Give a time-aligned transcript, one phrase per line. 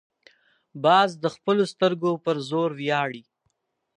[0.83, 3.23] باز د خپلو سترګو پر زور ویاړي